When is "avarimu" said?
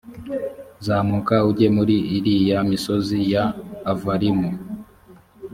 3.91-4.49